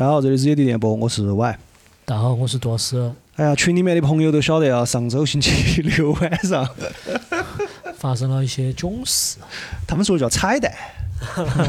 [0.00, 1.58] 大家好，这里是野地电波，我是 Y。
[2.06, 3.12] 大家好，我是多斯。
[3.36, 6.66] 哎呀，群里面的朋友都晓得啊，上周星期六晚上
[7.98, 9.36] 发生了一些囧事，
[9.86, 10.72] 他们说叫彩蛋，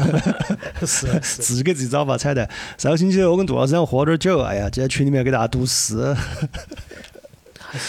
[0.80, 2.48] 是是，自己给自己找把彩蛋。
[2.78, 6.16] 上个星期我跟杜老师两个喝点酒，哎呀，就在群里面给大家读诗，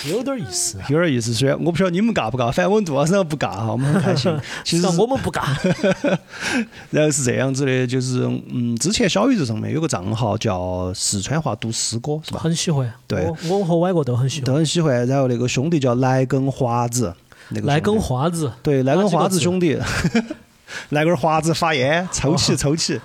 [0.09, 0.77] 有点意思。
[0.89, 1.33] 有点意思。
[1.33, 4.31] 虽然我不晓得你们尬不尬，反正我们杜老师不尬哈，我们很开心。
[4.63, 5.43] 其实我们不尬。
[6.91, 12.39] 然后是这样子的，就是嗯，之前小宇宙上面有个账号叫四川话读诗歌，是吧？
[12.39, 12.91] 很喜欢。
[13.07, 14.45] 对，我和歪哥都很喜欢。
[14.45, 15.05] 都很喜欢。
[15.07, 17.13] 然后那个兄弟叫来根华子，
[17.49, 18.51] 那个来根华子。
[18.61, 19.77] 对，来根华子兄弟。
[20.89, 22.99] 来根华子发烟，抽起抽起。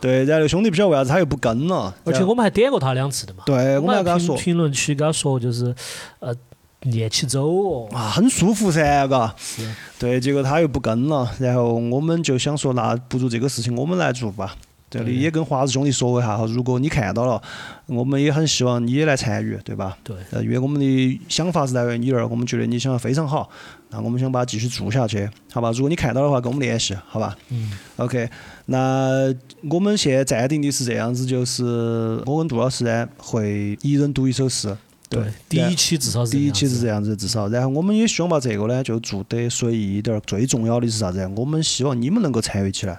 [0.00, 1.94] 对，然后兄弟不晓得为啥子他又不跟了。
[2.04, 3.42] 而且我们还点过他两次的嘛。
[3.46, 4.36] 对，我们还跟他说。
[4.36, 5.74] 评论区跟他说，就是
[6.20, 6.34] 呃，
[6.80, 7.88] 练起走哦。
[7.92, 9.34] 啊，很舒服噻，嘎。
[9.36, 9.68] 是。
[9.98, 14.54] 对，结果他又不跟了，然后我们就想说，那不如这个事情我们来做吧。
[14.90, 17.42] 这里也跟华子兄弟说一下哈，如果你看到了，
[17.86, 19.98] 我们也很希望你也来参与，对吧？
[20.02, 20.16] 对。
[20.30, 23.50] 呃，因为我们的想法是来源于你那儿，我们觉得你想法非常好，
[23.90, 25.70] 那我们想把它继续做下去，好吧？
[25.72, 27.36] 如果你看到的话，跟我们联系，好吧？
[27.50, 27.70] 嗯。
[27.96, 28.30] OK，
[28.64, 29.34] 那
[29.70, 34.74] 我们现在暂定的是这样子，就是我跟杜老师呢会一人读一首诗。
[35.10, 35.22] 对。
[35.50, 36.32] 第一期至少是。
[36.32, 40.20] 第一期是这样子，至少，然后我们也希望把这个呢就做得随意一点儿。
[40.20, 41.30] 最重要的是啥子？
[41.36, 42.98] 我们希望你们能够参与起来。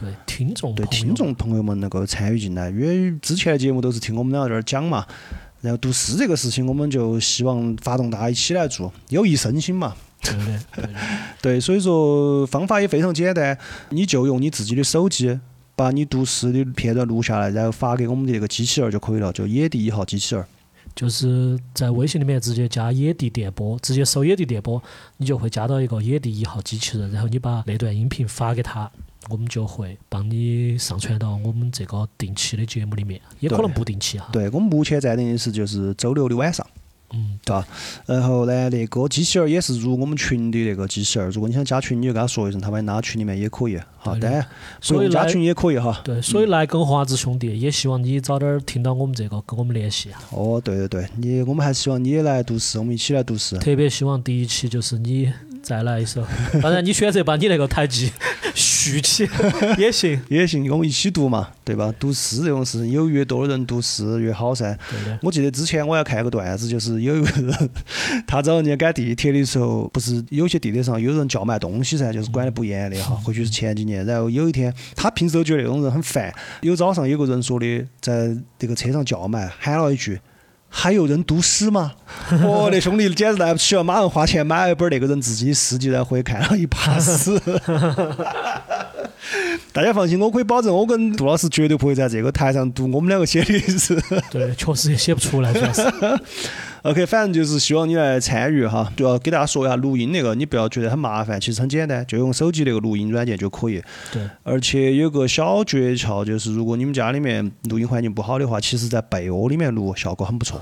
[0.00, 5.04] 对听众对听众朋友们能够参与进来，因为之前的节目都是听我们两个在那儿讲嘛，
[5.60, 9.96] 然后读诗这个事情，我们就希望发动大家一起来做，有益身心嘛。
[10.22, 10.84] 对的， 对。
[11.42, 13.58] 对，所以说方法也非常简单，
[13.90, 15.38] 你就用你自己的手机
[15.74, 20.44] 把你读诗的片段录下来，然后发给我们的那个机器人就可以了，就野地一号机器人。
[20.94, 24.82] 就是在微信里面直接加野地电波，直接搜野地电波，
[25.18, 28.90] 你就会加到一个野地一号机器人，然后你把那段音频发给他。
[29.28, 34.28] 我们就会帮你上传到我们这个定期的节目里面，也可能不定期哈。
[34.32, 36.66] 对我们目前暂定的是就是周六的晚上，
[37.12, 37.66] 嗯，对吧？
[38.06, 43.78] 然后呢，那个机器人也是入我们群的那个机器人，如果你想加群，你就跟他说一声，他把你拉群里面也可以。
[43.98, 44.46] 好，当然
[44.80, 46.00] 所以加群也可以哈。
[46.04, 50.10] 对，所以来跟华子兄弟，也希望你早点听到我们这个，跟我们联系。
[50.30, 53.58] 哦，对对对，你我们还希望你也来读诗，我们一起来读诗。
[53.58, 55.30] 特别希望第一期就是你。
[55.60, 56.24] 再来一首，
[56.62, 58.10] 当然你选择把你那个台机
[58.90, 59.28] 续起
[59.78, 61.92] 也行，也行，我们一起读嘛，对吧？
[61.98, 64.76] 读诗这种事情，有越多人读诗越好噻。
[65.22, 67.70] 我记得之前我要看个段子，就是有一个人，
[68.26, 73.14] 他找人家赶地铁的时候，不是有些地铁上有人叫卖东西噻，就是管得不严的哈。
[73.16, 76.32] 或许是前几年，然后有一天，他平时都觉得那种人很烦。
[76.62, 80.20] 有早上有个人说的，在这个车上叫卖，喊了一句。
[80.70, 81.92] 还有人读诗吗？
[82.42, 87.40] 我 那兄弟简直来不起了，马上花钱买了一本那个人自己的诗集，然后回去看了一把诗。
[89.72, 93.94] 大家放心，我可以保证，我跟杜老师绝对不会在这个台上读我们两个写的是。
[94.30, 95.82] 对，确实也写不出来，主要是。
[96.82, 103.82] OK，反正就是希望你来参与哈，就要给大家说一下录音那个，你不要觉得很麻烦，其实很简单，就用手机那个录音软件就可以。
[104.12, 104.22] 对。
[104.44, 110.60] 而且有个小诀窍，就是如果你们家里面录音环境不好的话，其实在被窝里面录效果很不错。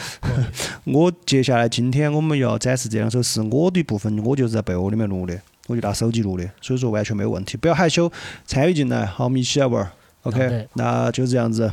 [0.84, 8.12] 我接下来今天我们要展示这两首诗，我的部分我就是在被窝里面录的，我就拿手机录的，所以说完全没有问题，不要害羞，
[8.44, 9.90] 参与进来，好，我们一起来玩儿。
[10.22, 11.70] OK，那就这样子，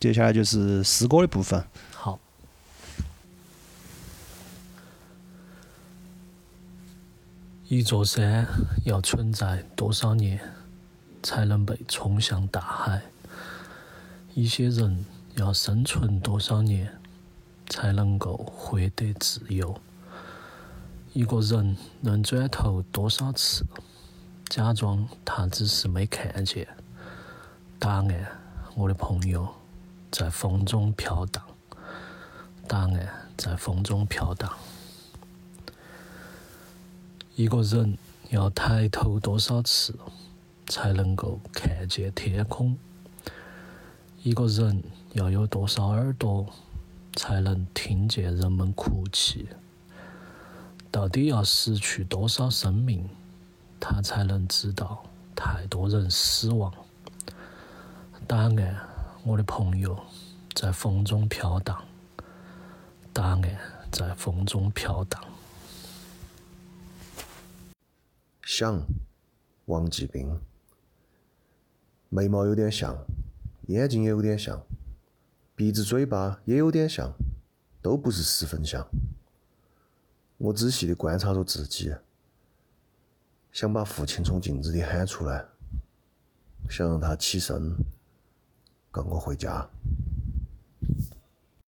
[0.00, 1.62] 接下来就是诗歌的部分。
[1.92, 2.18] 好
[7.68, 8.46] 一座山
[8.84, 10.38] 要存在多少年，
[11.22, 13.02] 才能被冲向大海？
[14.34, 15.04] 一些人
[15.36, 16.92] 要生存多少年，
[17.68, 19.80] 才能够获得自由？
[21.12, 23.64] 一个人能转头多少次，
[24.48, 26.66] 假装他只是没看见？
[27.78, 28.26] 答案，
[28.74, 29.48] 我的朋友，
[30.10, 31.42] 在风中飘荡。
[32.66, 34.50] 答案，在风中飘荡。
[37.36, 37.98] 一个人
[38.30, 39.94] 要抬头多少次，
[40.66, 42.76] 才能够看见天空？
[44.22, 44.82] 一个人
[45.12, 46.46] 要有多少耳朵，
[47.16, 49.48] 才能听见人们哭泣？
[50.90, 53.08] 到底要失去多少生命，
[53.80, 56.72] 他才能知道太多人死亡？
[58.26, 58.76] 答案，
[59.24, 59.98] 我的朋友，
[60.54, 61.84] 在风中飘荡。
[63.12, 63.42] 答案，
[63.90, 65.22] 在风中飘荡。
[68.42, 68.80] 想，
[69.66, 70.40] 王继兵，
[72.08, 72.96] 眉毛有点像，
[73.66, 74.62] 眼睛也有点像，
[75.56, 77.12] 鼻子嘴巴也有点像，
[77.80, 78.88] 都不是十分像。
[80.36, 81.94] 我仔细的观察着自己，
[83.52, 85.46] 想把父亲从镜子里喊出来，
[86.68, 87.76] 想让他起身，
[88.90, 89.70] 跟我回家。